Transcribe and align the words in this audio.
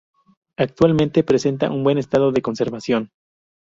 Actualmente 0.57 1.23
presenta 1.23 1.69
un 1.69 1.83
buen 1.83 1.99
estado 1.99 2.31
de 2.31 2.41
conservación. 2.41 3.11